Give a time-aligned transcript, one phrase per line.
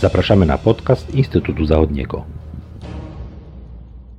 [0.00, 2.24] Zapraszamy na podcast Instytutu Zachodniego.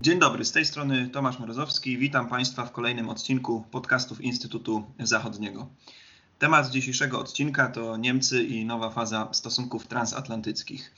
[0.01, 1.97] Dzień dobry, z tej strony Tomasz Morozowski.
[1.97, 5.67] Witam Państwa w kolejnym odcinku podcastów Instytutu Zachodniego.
[6.39, 10.91] Temat dzisiejszego odcinka to Niemcy i nowa faza stosunków transatlantyckich.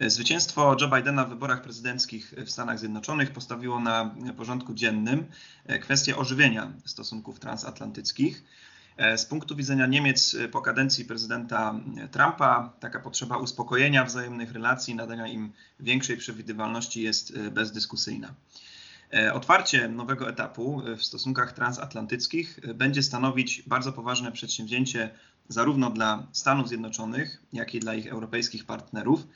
[0.00, 5.26] Zwycięstwo Joe Bidena w wyborach prezydenckich w Stanach Zjednoczonych postawiło na porządku dziennym
[5.80, 8.44] kwestię ożywienia stosunków transatlantyckich.
[9.16, 11.80] Z punktu widzenia Niemiec po kadencji prezydenta
[12.10, 18.34] Trumpa taka potrzeba uspokojenia wzajemnych relacji, nadania im większej przewidywalności jest bezdyskusyjna.
[19.32, 25.10] Otwarcie nowego etapu w stosunkach transatlantyckich będzie stanowić bardzo poważne przedsięwzięcie
[25.48, 29.26] zarówno dla Stanów Zjednoczonych, jak i dla ich europejskich partnerów,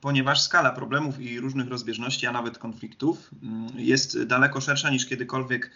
[0.00, 3.30] ponieważ skala problemów i różnych rozbieżności, a nawet konfliktów
[3.74, 5.70] jest daleko szersza niż kiedykolwiek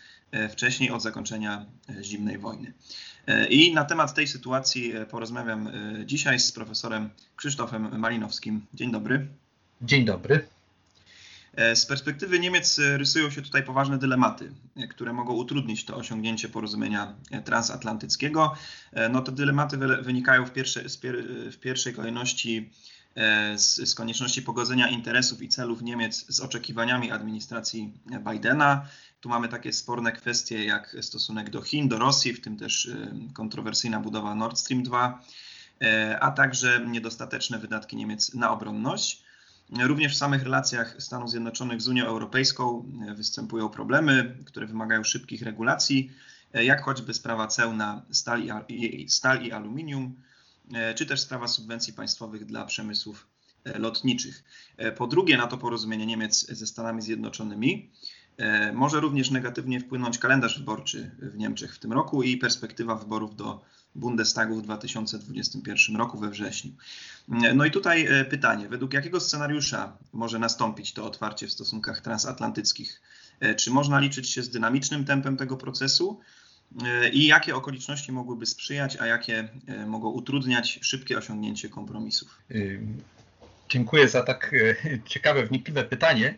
[0.51, 1.67] wcześniej od zakończenia
[2.03, 2.73] zimnej wojny.
[3.51, 5.71] I na temat tej sytuacji porozmawiam
[6.05, 8.67] dzisiaj z profesorem Krzysztofem Malinowskim.
[8.75, 9.27] Dzień dobry.
[9.83, 10.47] Dzień dobry.
[11.75, 14.53] Z perspektywy Niemiec rysują się tutaj poważne dylematy,
[14.91, 18.55] które mogą utrudnić to osiągnięcie porozumienia transatlantyckiego.
[19.11, 20.83] No, te dylematy wynikają w, pierwsze,
[21.53, 22.71] w pierwszej kolejności
[23.57, 27.93] z, z, konieczności pogodzenia interesów i celów Niemiec z oczekiwaniami administracji
[28.31, 28.87] Bidena.
[29.23, 32.91] Tu mamy takie sporne kwestie jak stosunek do Chin, do Rosji, w tym też
[33.35, 35.23] kontrowersyjna budowa Nord Stream 2,
[36.21, 39.25] a także niedostateczne wydatki Niemiec na obronność.
[39.81, 46.13] Również w samych relacjach Stanów Zjednoczonych z Unią Europejską występują problemy, które wymagają szybkich regulacji,
[46.55, 50.17] jak choćby sprawa ceł na stal i, stal i aluminium,
[50.95, 53.27] czy też sprawa subwencji państwowych dla przemysłów
[53.65, 54.45] lotniczych.
[54.97, 57.91] Po drugie, na to porozumienie Niemiec ze Stanami Zjednoczonymi
[58.73, 63.65] może również negatywnie wpłynąć kalendarz wyborczy w Niemczech w tym roku i perspektywa wyborów do
[63.95, 66.73] Bundestagu w 2021 roku we wrześniu.
[67.55, 73.03] No i tutaj pytanie, według jakiego scenariusza może nastąpić to otwarcie w stosunkach transatlantyckich?
[73.57, 76.21] Czy można liczyć się z dynamicznym tempem tego procesu?
[77.13, 79.49] I jakie okoliczności mogłyby sprzyjać, a jakie
[79.87, 82.39] mogą utrudniać szybkie osiągnięcie kompromisów?
[83.69, 84.55] Dziękuję za tak
[85.07, 86.35] ciekawe, wnikliwe pytanie.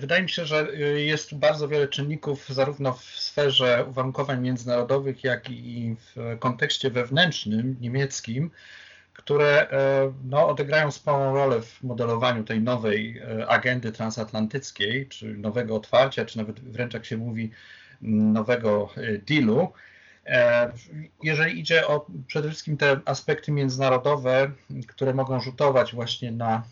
[0.00, 0.66] Wydaje mi się, że
[0.96, 8.50] jest bardzo wiele czynników, zarówno w sferze uwarunkowań międzynarodowych, jak i w kontekście wewnętrznym, niemieckim,
[9.12, 9.66] które
[10.24, 16.60] no, odegrają sporą rolę w modelowaniu tej nowej agendy transatlantyckiej, czy nowego otwarcia, czy nawet
[16.60, 17.50] wręcz jak się mówi,
[18.02, 18.88] nowego
[19.26, 19.72] dealu.
[21.22, 24.50] Jeżeli idzie o przede wszystkim te aspekty międzynarodowe,
[24.88, 26.62] które mogą rzutować właśnie na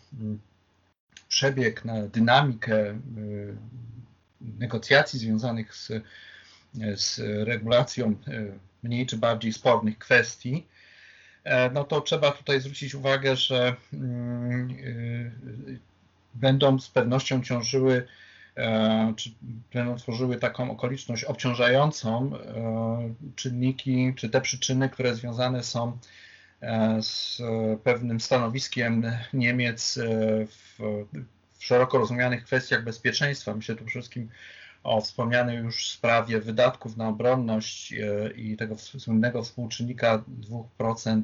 [1.29, 2.99] przebieg, na dynamikę
[4.41, 5.91] negocjacji związanych z,
[6.95, 8.15] z regulacją
[8.83, 10.67] mniej czy bardziej spornych kwestii,
[11.73, 13.75] no to trzeba tutaj zwrócić uwagę, że
[16.33, 18.07] będą z pewnością ciążyły
[19.15, 19.31] czy
[19.73, 22.31] będą tworzyły taką okoliczność obciążającą
[23.35, 25.97] czynniki, czy te przyczyny, które związane są
[27.01, 27.41] z
[27.83, 29.99] pewnym stanowiskiem Niemiec
[30.47, 30.79] w,
[31.59, 33.55] w szeroko rozumianych kwestiach bezpieczeństwa.
[33.55, 34.29] Myślę tu przede wszystkim
[34.83, 37.93] o wspomnianej już sprawie wydatków na obronność
[38.35, 40.23] i tego słynnego współczynnika
[40.79, 41.21] 2%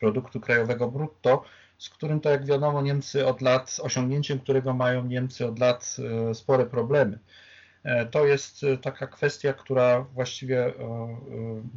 [0.00, 1.44] produktu krajowego brutto,
[1.78, 5.96] z którym to jak wiadomo Niemcy od lat, osiągnięciem którego mają Niemcy od lat
[6.34, 7.18] spore problemy.
[8.10, 10.72] To jest taka kwestia, która właściwie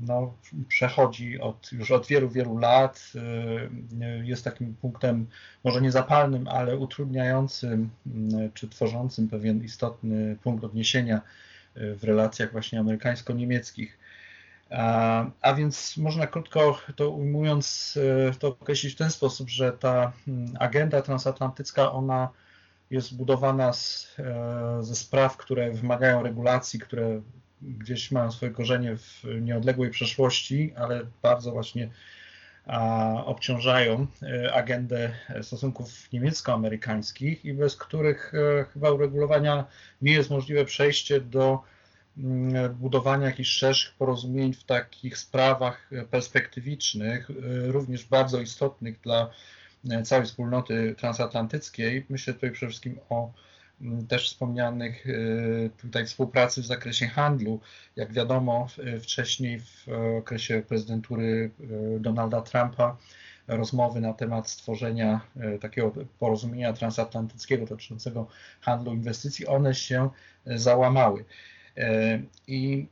[0.07, 0.33] no,
[0.67, 3.11] przechodzi od, już od wielu, wielu lat.
[4.23, 5.27] Jest takim punktem
[5.63, 7.89] może nie zapalnym, ale utrudniającym
[8.53, 11.21] czy tworzącym pewien istotny punkt odniesienia
[11.75, 13.97] w relacjach właśnie amerykańsko-niemieckich.
[14.69, 17.97] A, a, więc można krótko to ujmując,
[18.39, 20.11] to określić w ten sposób, że ta
[20.59, 22.29] agenda transatlantycka, ona
[22.91, 24.15] jest zbudowana z,
[24.79, 27.21] ze spraw, które wymagają regulacji, które
[27.61, 31.89] gdzieś mają swoje korzenie w nieodległej przeszłości, ale bardzo właśnie
[32.65, 34.07] a, obciążają
[34.53, 35.11] agendę
[35.41, 38.33] stosunków niemiecko-amerykańskich i bez których
[38.73, 39.65] chyba uregulowania
[40.01, 41.63] nie jest możliwe przejście do
[42.73, 47.29] budowania jakichś szerszych porozumień w takich sprawach perspektywicznych,
[47.67, 49.29] również bardzo istotnych dla
[50.03, 52.05] całej wspólnoty transatlantyckiej.
[52.09, 53.31] Myślę tutaj przede wszystkim o
[54.07, 55.05] też wspomnianych
[55.77, 57.59] tutaj współpracy w zakresie handlu.
[57.95, 58.67] Jak wiadomo,
[59.01, 59.87] wcześniej w
[60.19, 61.51] okresie prezydentury
[61.99, 62.97] Donalda Trumpa
[63.47, 65.21] rozmowy na temat stworzenia
[65.61, 68.27] takiego porozumienia transatlantyckiego dotyczącego
[68.61, 70.09] handlu inwestycji, one się
[70.45, 71.25] załamały.
[72.47, 72.87] I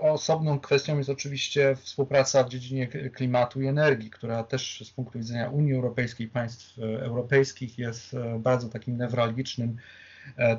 [0.00, 5.50] osobną kwestią jest oczywiście współpraca w dziedzinie klimatu i energii, która też z punktu widzenia
[5.50, 9.76] Unii Europejskiej, państw europejskich jest bardzo takim newralgicznym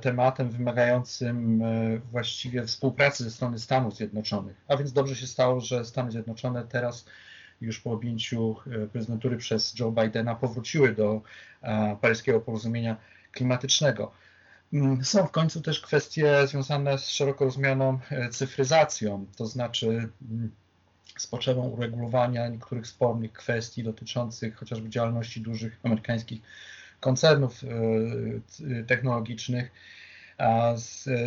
[0.02, 1.64] tematem wymagającym
[2.12, 4.56] właściwie współpracy ze strony Stanów Zjednoczonych.
[4.68, 7.06] A więc dobrze się stało, że Stany Zjednoczone teraz
[7.62, 11.22] już po objęciu e, prezydentury przez Joe Bidena powróciły do
[11.62, 12.98] e, paryskiego porozumienia
[13.32, 14.12] klimatycznego.
[14.74, 20.52] Mm, są w końcu też kwestie związane z szeroko rozumianą e, cyfryzacją, to znaczy mm,
[21.18, 26.42] z potrzebą uregulowania niektórych spornych kwestii dotyczących chociażby działalności dużych amerykańskich
[27.00, 27.62] koncernów
[28.88, 29.72] technologicznych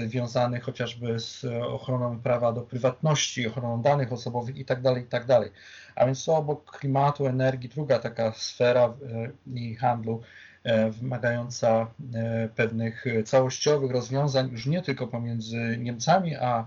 [0.07, 4.83] związanych chociażby z ochroną prawa do prywatności, ochroną danych osobowych itd.
[4.83, 5.27] Tak itd.
[5.27, 5.51] Tak
[5.95, 10.48] A więc to obok klimatu, energii, druga taka sfera e, i handlu e,
[10.91, 16.67] wymagająca e, pewnych całościowych rozwiązań już nie tylko pomiędzy Niemcami a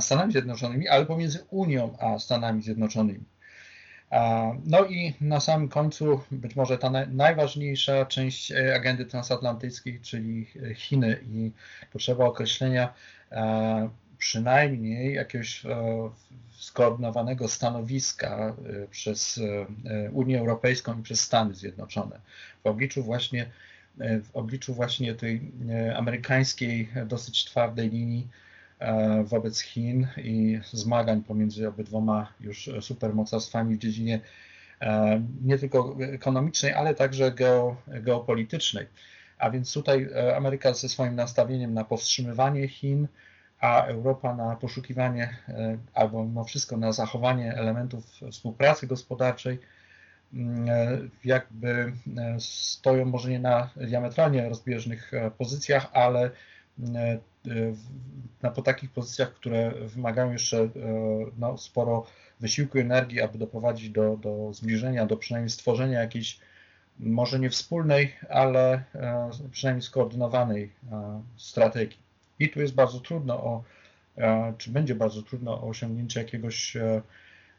[0.00, 3.24] Stanami Zjednoczonymi, ale pomiędzy Unią a Stanami Zjednoczonymi.
[4.64, 10.74] No i na samym końcu być może ta najważniejsza część e, agendy transatlantyckiej, czyli e,
[10.74, 11.50] Chiny i
[11.92, 12.94] potrzeba określenia
[13.32, 13.88] e,
[14.24, 15.62] przynajmniej jakiegoś
[16.52, 18.56] skoordynowanego stanowiska
[18.90, 19.40] przez
[20.12, 22.20] Unię Europejską i przez Stany Zjednoczone
[22.62, 23.50] w obliczu właśnie
[23.98, 25.52] w obliczu właśnie tej
[25.96, 28.28] amerykańskiej dosyć twardej linii
[28.84, 34.20] E, wobec Chin i zmagań pomiędzy obydwoma już supermocarstwami w dziedzinie
[34.80, 38.86] e, nie tylko ekonomicznej, ale także geo, geopolitycznej.
[39.38, 43.08] A więc tutaj e, Ameryka ze swoim nastawieniem na powstrzymywanie Chin,
[43.64, 45.36] a Europa na poszukiwanie
[45.94, 49.58] albo mimo wszystko na zachowanie elementów współpracy gospodarczej,
[50.34, 51.92] mm, jakby
[52.38, 56.30] stoją może nie na diametralnie rozbieżnych pozycjach, ale
[58.42, 60.70] na, po takich pozycjach, które wymagają jeszcze e,
[61.38, 62.06] no, sporo
[62.40, 66.38] wysiłku energii, aby doprowadzić do, do zbliżenia, do przynajmniej stworzenia jakiejś
[66.98, 71.98] może nie wspólnej, ale e, przynajmniej skoordynowanej e, strategii.
[72.44, 73.62] I tu jest bardzo trudno o,
[74.58, 76.76] czy będzie bardzo trudno o osiągnięcie jakiegoś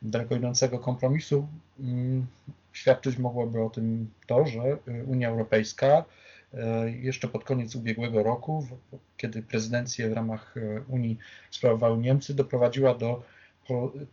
[0.01, 1.47] daleko idącego kompromisu.
[1.79, 2.25] Mm,
[2.73, 4.77] świadczyć mogłoby o tym to, że
[5.07, 6.05] Unia Europejska
[6.57, 8.67] E, jeszcze pod koniec ubiegłego roku,
[9.17, 11.17] kiedy prezydencję w ramach e, Unii
[11.51, 13.23] sprawowały Niemcy, doprowadziła do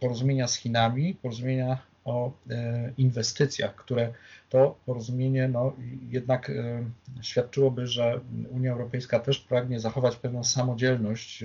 [0.01, 4.13] porozumienia z Chinami, porozumienia o e, inwestycjach, które
[4.49, 5.73] to porozumienie no,
[6.11, 6.51] jednak
[7.23, 8.21] świadczyłoby, że
[8.51, 11.45] Unia Europejska też pragnie zachować pewną samodzielność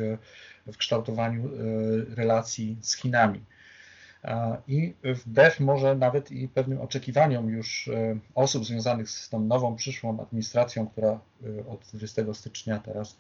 [0.68, 1.50] w kształtowaniu
[2.15, 3.42] relacji z Chinami.
[4.68, 10.21] I wbrew może nawet i pewnym oczekiwaniom już e, osób związanych z tą nową przyszłą
[10.21, 13.18] administracją, która e, od 20 stycznia teraz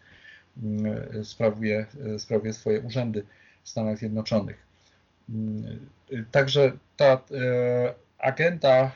[1.17, 1.85] e, sprawuje,
[2.17, 3.25] sprawuje swoje urzędy
[3.63, 4.66] w Stanach Zjednoczonych.
[5.29, 5.89] Mm,
[6.31, 7.21] także ta
[8.17, 8.91] agenda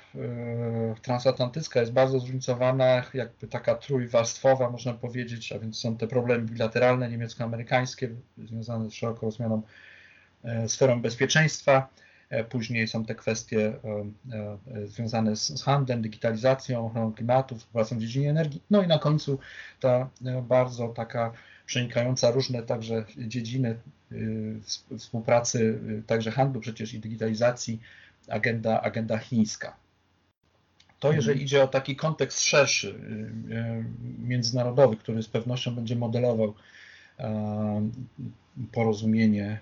[1.02, 7.10] transatlantycka jest bardzo zróżnicowana, jakby taka trójwarstwowa, można powiedzieć, a więc są te problemy bilateralne
[7.10, 9.62] niemiecko-amerykańskie związane z szeroko rozumianą
[10.44, 11.90] E, sferą bezpieczeństwa.
[12.30, 13.74] E, później są te kwestie
[14.74, 18.62] e, związane z handlem, digitalizacją, ochroną klimatu, współpracą w dziedzinie energii.
[18.70, 19.40] No i na końcu
[19.80, 20.10] ta
[20.42, 21.32] bardzo taka
[21.72, 23.78] przenikająca różne także dziedziny
[24.98, 27.80] współpracy, także handlu przecież i digitalizacji,
[28.28, 29.76] agenda, agenda chińska.
[31.00, 31.16] To mhm.
[31.16, 33.00] jeżeli idzie o taki kontekst szerszy,
[34.20, 36.54] międzynarodowy, który z pewnością będzie modelował
[38.72, 39.60] porozumienie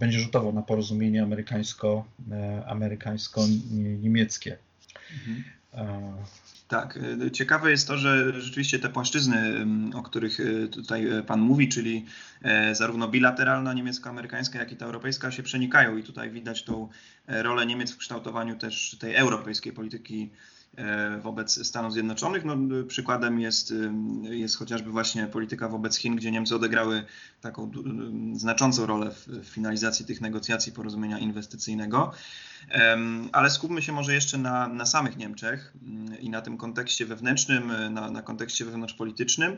[0.00, 4.56] będzie rzutował na porozumienie amerykańsko, e, amerykańsko-niemieckie.
[5.12, 5.44] Mhm.
[6.72, 11.68] Tak, e, ciekawe jest to, że rzeczywiście te płaszczyzny, o których e, tutaj Pan mówi,
[11.68, 12.06] czyli
[12.72, 16.88] zarówno bilateralna niemiecko-amerykańska, jak i ta europejska się przenikają i tutaj widać tą
[17.28, 20.51] rolę Niemiec w kształtowaniu też tej europejskiej polityki E,
[21.22, 22.44] wobec Stanów Zjednoczonych.
[22.44, 22.56] No,
[22.88, 23.74] przykładem jest,
[24.22, 27.04] jest chociażby właśnie polityka wobec Chin, gdzie Niemcy odegrały
[27.40, 27.70] taką
[28.34, 32.12] znaczącą rolę w finalizacji tych negocjacji porozumienia inwestycyjnego.
[33.32, 35.72] Ale skupmy się może jeszcze na, na samych Niemczech
[36.20, 39.56] i na tym kontekście wewnętrznym, na, na kontekście wewnątrzpolitycznym.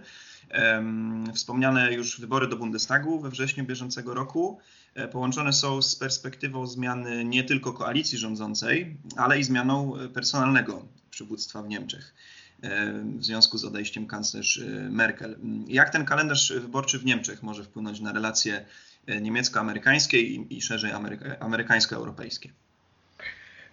[1.34, 4.58] Wspomniane już wybory do Bundestagu we wrześniu bieżącego roku
[4.94, 10.84] e, połączone są z perspektywą zmiany nie tylko koalicji rządzącej, ale i zmianą personalnego
[11.14, 12.14] przywództwa w Niemczech
[12.62, 15.38] e, w związku z odejściem kanclerz e, Merkel.
[15.68, 18.64] Jak ten kalendarz wyborczy w Niemczech może wpłynąć na relacje
[19.06, 22.52] e, niemiecko-amerykańskie i, szerzej ameryka, amerykańsko-europejskie?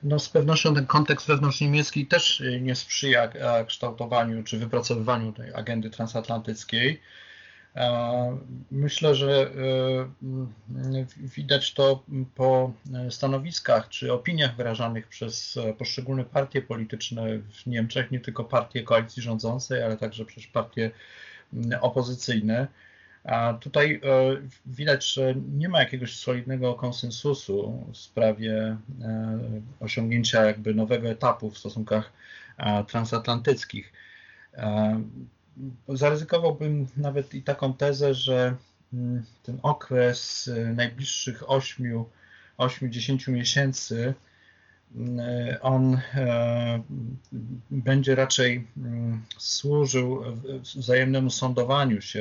[0.04, 3.32] No z pewnością ten kontekst wewnątrzniemiecki też nie sprzyja
[3.68, 7.02] kształtowaniu czy wypracowywaniu tej agendy transatlantyckiej.
[8.72, 9.52] Myślę, że
[11.18, 12.04] widać to
[12.36, 12.74] po
[13.10, 19.84] stanowiskach czy opiniach wyrażanych przez poszczególne partie polityczne w Niemczech, nie tylko partie koalicji rządzącej,
[19.84, 20.92] ale także przez partie
[21.82, 22.68] opozycyjne.
[23.24, 29.40] A tutaj e, widać, że nie ma jakiegoś solidnego konsensusu w sprawie e,
[29.80, 32.12] osiągnięcia jakby nowego etapu w stosunkach
[32.58, 33.94] e, transatlantyckich.
[35.88, 38.56] Zaryzykowałbym nawet i taką tezę, że
[38.94, 41.44] mm, ten okres najbliższych
[42.58, 44.14] 8-10 miesięcy
[45.62, 46.82] on e,
[47.72, 50.24] będzie raczej mm, służył
[50.76, 52.20] wzajemnemu sądowaniu się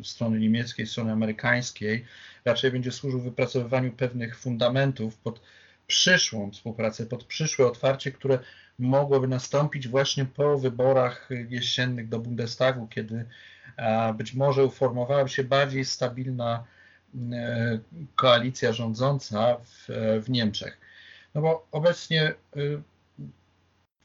[0.00, 2.04] e, strony niemieckiej, strony amerykańskiej,
[2.44, 5.40] raczej będzie służył wypracowywaniu pewnych fundamentów pod
[5.86, 8.38] przyszłą współpracę, pod przyszłe otwarcie, które
[8.78, 13.24] mogłoby nastąpić właśnie po wyborach jesiennych do Bundestagu, kiedy
[14.18, 16.64] być może uformowała się bardziej stabilna
[18.14, 19.86] koalicja rządząca w,
[20.24, 20.78] w Niemczech.
[21.36, 22.82] No bo obecnie, y,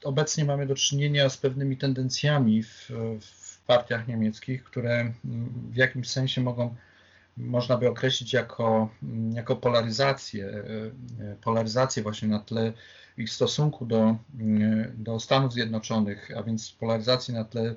[0.04, 5.14] obecnie mamy do czynienia z pewnymi tendencjami w, w partiach niemieckich, które
[5.72, 6.76] w jakimś sensie mogą,
[7.38, 8.90] można by określić jako,
[9.34, 10.92] jako polaryzację, y,
[11.42, 12.74] polaryzację właśnie na tle
[13.18, 17.76] ich stosunku do, y, do Stanów Zjednoczonych, a więc polaryzacji na tle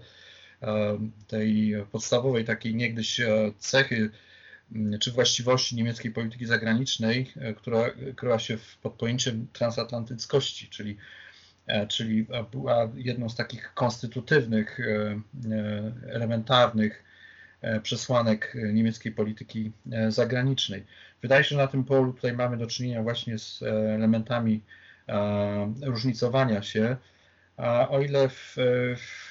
[1.27, 3.21] tej podstawowej takiej niegdyś
[3.59, 4.11] cechy
[5.01, 10.97] czy właściwości niemieckiej polityki zagranicznej, e, która kryła się pod pojęciem transatlantyckości, czyli,
[11.67, 15.21] e, czyli była jedną z takich konstytutywnych, e,
[16.11, 17.05] elementarnych
[17.83, 19.73] przesłanek niemieckiej polityki
[20.09, 20.85] zagranicznej.
[21.23, 24.63] Wydaje się, że na tym polu tutaj mamy do czynienia właśnie z elementami
[25.83, 26.97] różnicowania się,
[27.89, 28.57] o ile w,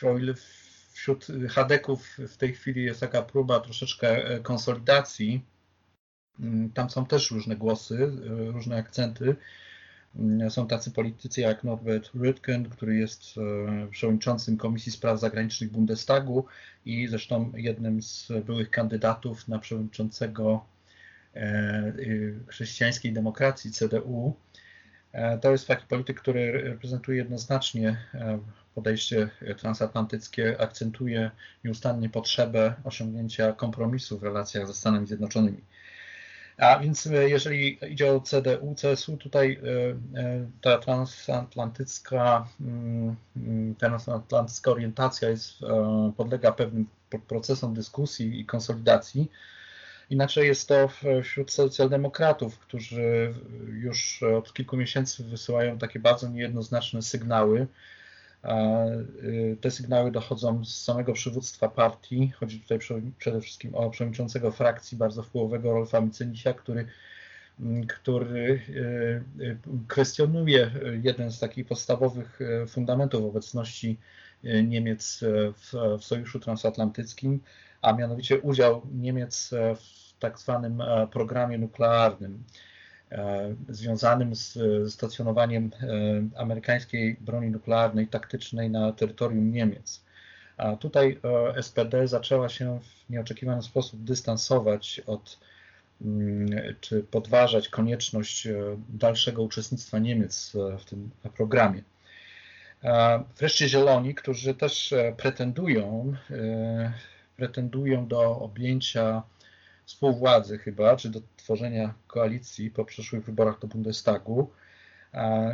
[0.04, 0.63] o ile w
[0.94, 5.46] wśród Hadeków w tej chwili jest taka próba troszeczkę e, konsolidacji.
[6.40, 9.36] Mm, tam są też różne głosy, e, różne akcenty.
[10.16, 16.46] Mm, są tacy politycy jak Norbert Rüttgen, który jest e, przewodniczącym Komisji Spraw Zagranicznych Bundestagu
[16.86, 20.66] i zresztą jednym z byłych kandydatów na przewodniczącego
[22.48, 24.36] chrześcijańskiej demokracji CDU.
[25.42, 27.98] To jest taki polityk, który reprezentuje jednoznacznie
[28.76, 31.32] podejście transatlantyckie akcentuje
[31.64, 35.62] nieustannie potrzebę osiągnięcia kompromisu w relacjach ze Stanami Zjednoczonymi.
[36.58, 43.76] A więc e, jeżeli idzie o CDU, CSU, tutaj e, e, ta transatlantycka, mm, mm,
[43.76, 45.60] transatlantycka orientacja jest,
[46.18, 46.88] podlega pewnym
[47.28, 49.32] procesom dyskusji i konsolidacji.
[50.10, 50.90] Inaczej jest to
[51.24, 53.34] wśród socjaldemokratów, którzy
[53.74, 57.68] już od kilku miesięcy wysyłają takie bardzo niejednoznaczne sygnały,
[59.24, 62.32] Y, te sygnały dochodzą z samego przywództwa partii.
[62.40, 62.80] Chodzi tutaj
[63.18, 66.88] przede wszystkim o przewodniczącego frakcji bardzo wpływowego Rolfa Micynisia, który,
[67.60, 69.58] mm, który y, y,
[69.88, 70.72] kwestionuje
[71.04, 73.98] jeden z takich podstawowych fundamentów obecności
[74.64, 75.20] Niemiec
[75.58, 77.40] w, w Sojuszu Transatlantyckim,
[77.84, 82.44] a mianowicie udział Niemiec w tak zwanym programie nuklearnym.
[83.14, 84.58] E, związanym z
[84.94, 90.04] stacjonowaniem e, amerykańskiej broni nuklearnej taktycznej na terytorium Niemiec.
[90.58, 91.20] A tutaj
[91.56, 95.40] e, SPD zaczęła się w nieoczekiwany sposób dystansować od
[96.02, 96.50] mm,
[96.82, 98.48] czy podważać konieczność
[98.90, 101.84] dalszego uczestnictwa Niemiec w tym programie.
[103.38, 106.14] Wreszcie Zieloni, którzy też pretendują,
[107.38, 109.24] pretendują do objęcia
[109.86, 114.50] współwładzy chyba, czy do tworzenia koalicji po przyszłych wyborach do Bundestagu.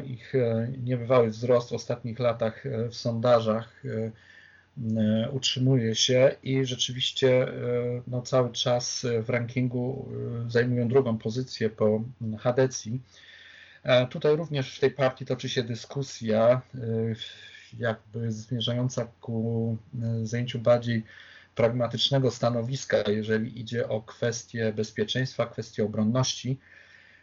[0.06, 4.12] Ich e, niebywały wzrost w ostatnich latach e, w sondażach e,
[5.32, 7.48] utrzymuje się i rzeczywiście
[8.08, 10.10] no, cały czas w rankingu
[10.48, 12.04] zajmują drugą pozycję po
[12.40, 13.02] Hadecji.
[14.10, 16.62] Tutaj również w tej partii toczy się dyskusja
[17.78, 19.78] jakby zmierzająca ku
[20.24, 21.04] zajęciu bardziej
[21.56, 26.60] pragmatycznego stanowiska, jeżeli idzie o kwestie bezpieczeństwa, kwestie obronności.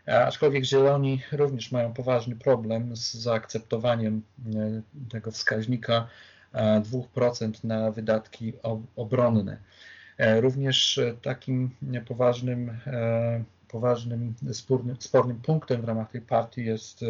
[0.06, 4.23] Aczkolwiek Zieloni również mają poważny problem z zaakceptowaniem
[4.54, 6.09] e, tego wskaźnika
[6.54, 8.52] 2% e, na wydatki
[8.97, 9.59] obronne.
[10.18, 11.71] E, również takim
[12.09, 12.78] poważnym,
[13.68, 17.04] poważnym spornym, spornym punktem w ramach tej partii jest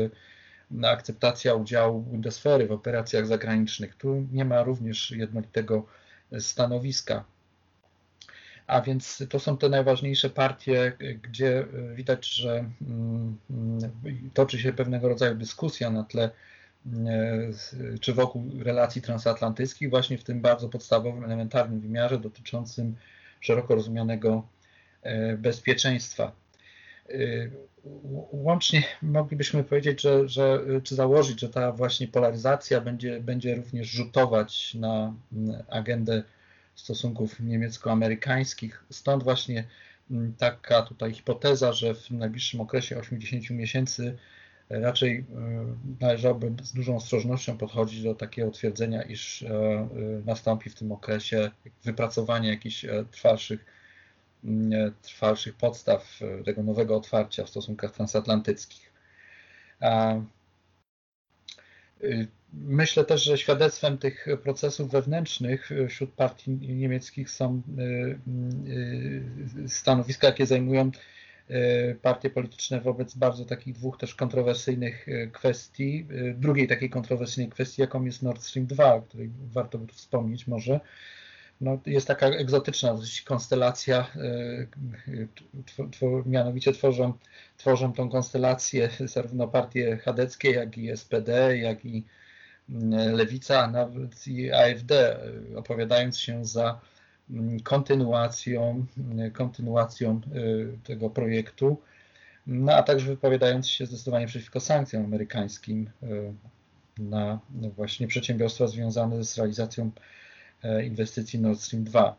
[0.84, 3.94] akceptacja udziału Bundeswehry w operacjach zagranicznych.
[3.94, 5.86] Tu nie ma również jednolitego
[6.40, 7.24] stanowiska.
[8.66, 10.92] A więc to są te najważniejsze partie,
[11.22, 13.38] gdzie widać, że mm,
[14.34, 20.40] toczy się pewnego rodzaju dyskusja na tle e, czy wokół relacji transatlantyckich, właśnie w tym
[20.40, 22.96] bardzo podstawowym, elementarnym wymiarze dotyczącym
[23.40, 24.48] szeroko rozumianego
[25.38, 26.32] bezpieczeństwa.
[28.32, 34.74] Łącznie moglibyśmy powiedzieć, że, że, czy założyć, że ta właśnie polaryzacja będzie, będzie również rzutować
[34.74, 35.14] na
[35.68, 36.22] agendę
[36.74, 38.84] stosunków niemiecko-amerykańskich.
[38.90, 39.64] Stąd właśnie
[40.38, 44.16] taka tutaj hipoteza, że w najbliższym okresie 80 miesięcy
[44.68, 45.24] raczej
[46.00, 49.44] należałoby z dużą ostrożnością podchodzić do takiego twierdzenia, iż
[50.24, 51.50] nastąpi w tym okresie
[51.84, 53.75] wypracowanie jakichś trwalszych E,
[55.02, 58.92] trwalszych podstaw e, tego nowego otwarcia w stosunkach transatlantyckich.
[59.82, 60.24] E,
[62.52, 67.62] myślę też, że świadectwem tych procesów wewnętrznych wśród partii niemieckich są
[69.66, 70.90] stanowiska, jakie zajmują
[72.02, 76.06] partie polityczne wobec bardzo takich dwóch też kontrowersyjnych kwestii.
[76.34, 80.80] Drugiej takiej kontrowersyjnej kwestii, jaką jest Nord Stream 2, o której warto by wspomnieć może
[81.60, 84.06] no, jest taka egzotyczna konstelacja,
[85.08, 87.12] e, mianowicie tworzą,
[87.56, 92.04] tworzą tą konstelację zarówno partie chadeckie, jak i SPD, jak i
[92.70, 95.18] mm, Lewica, a nawet i AfD, e,
[95.56, 96.80] opowiadając się za
[97.30, 100.40] mm, kontynuacją, mm, kontynuacją e,
[100.86, 101.80] tego projektu,
[102.46, 105.90] no, a także wypowiadając się zdecydowanie przeciwko sankcjom amerykańskim
[106.98, 107.38] na
[107.76, 110.25] właśnie przedsiębiorstwa związane z realizacją E,
[110.84, 112.16] inwestycji Nord Stream 2.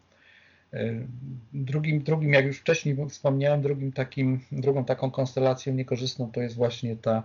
[0.73, 0.93] E,
[1.53, 6.95] drugim, drugim, jak już wcześniej wspomniałem, drugim takim, drugą taką konstelacją niekorzystną to jest właśnie
[6.95, 7.23] ta,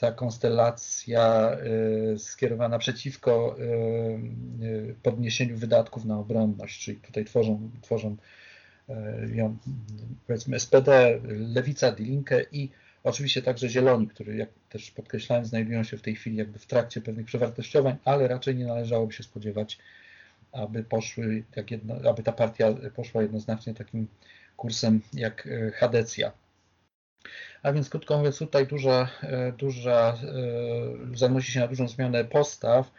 [0.00, 3.56] ta konstelacja e, skierowana przeciwko
[5.02, 8.16] podniesieniu wydatków na obronność, czyli tutaj tworzą, tworzą
[9.34, 9.56] ją,
[10.26, 12.70] powiedzmy SPD, Lewica, Die Linke i
[13.04, 17.00] oczywiście także Zieloni, którzy, jak też podkreślałem, znajdują się w tej chwili jakby w trakcie
[17.00, 19.78] pewnych przewartościowań, ale raczej nie należałoby się spodziewać
[20.52, 24.08] aby poszły, jak jedno, aby ta partia poszła jednoznacznie takim
[24.56, 26.32] kursem jak e, Hadecja.
[27.62, 30.18] A więc krótko mówiąc, tutaj duża, e, duża
[31.12, 32.92] e, zanosi się na dużą zmianę postaw.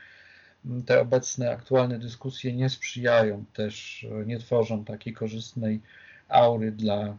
[0.86, 5.82] Te obecne, aktualne dyskusje nie sprzyjają też, nie tworzą takiej korzystnej
[6.30, 7.18] aury dla,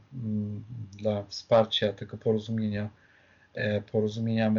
[0.93, 2.91] dla wsparcia tego porozumienia
[3.93, 4.53] porozumienia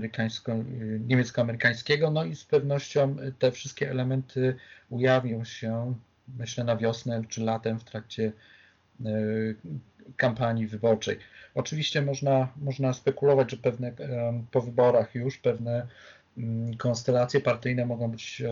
[1.00, 4.56] niemiecko-amerykańskiego, no i z pewnością te wszystkie elementy
[4.90, 5.96] ujawnią się,
[6.38, 8.32] myślę, na wiosnę czy latem w trakcie
[9.06, 9.12] e,
[10.18, 11.18] kampanii wyborczej.
[11.56, 15.88] Oczywiście można, można spekulować, że pewne e, po wyborach już pewne
[16.38, 18.44] mm, konstelacje partyjne mogą być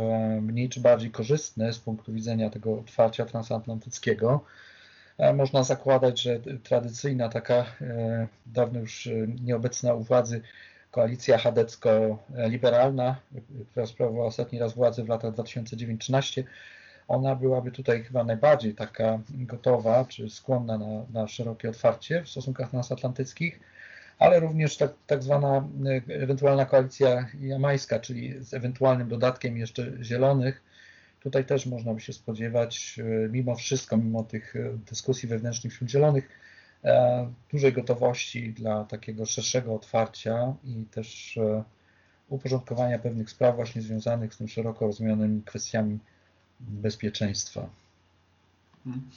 [0.41, 4.45] mniej czy bardziej korzystne z punktu widzenia tego otwarcia transatlantyckiego.
[5.33, 9.11] Można zakładać, że tradycyjna taka e, dawno już e,
[9.43, 10.41] nieobecna u władzy
[10.91, 13.15] koalicja chadecko-liberalna,
[13.71, 16.43] która sprawowała ostatni raz władzę w latach 2009-2013,
[17.07, 22.69] ona byłaby tutaj chyba najbardziej taka gotowa, czy skłonna na, na szerokie otwarcie w stosunkach
[22.69, 23.59] transatlantyckich,
[24.19, 30.61] ale również tak, tak zwana e, ewentualna koalicja jamańska, czyli z ewentualnym dodatkiem jeszcze zielonych,
[31.23, 35.89] Tutaj też można by się spodziewać, e, mimo wszystko, mimo tych e, dyskusji wewnętrznych wśród
[35.89, 36.29] zielonych,
[36.83, 41.39] e, dużej gotowości dla takiego szerszego otwarcia i też
[42.29, 45.99] uporządkowania pewnych spraw właśnie związanych z tym szeroko rozumianymi kwestiami
[46.59, 47.69] bezpieczeństwa.
[48.85, 49.09] Mhm.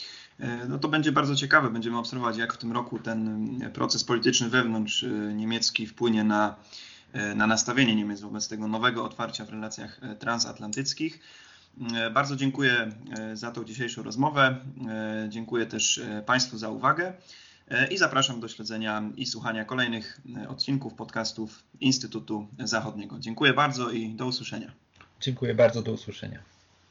[0.69, 1.71] No to będzie bardzo ciekawe.
[1.71, 6.57] Będziemy obserwować, jak w tym roku ten proces polityczny wewnątrz niemiecki wpłynie na,
[7.37, 11.21] na nastawienie Niemiec wobec tego nowego otwarcia w relacjach transatlantyckich.
[11.95, 14.57] E, bardzo dziękuję e, za tą dzisiejszą rozmowę.
[14.89, 17.13] E, dziękuję też Państwu za uwagę
[17.91, 23.19] i zapraszam do śledzenia i słuchania kolejnych odcinków podcastów Instytutu Zachodniego.
[23.19, 24.73] Dziękuję bardzo i do usłyszenia.
[25.21, 26.56] Dziękuję bardzo, do usłyszenia.